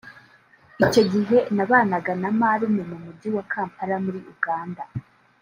[0.85, 4.83] Icyo gihe nabanaga na marume mu Mujyi wa Kampala muri Uganda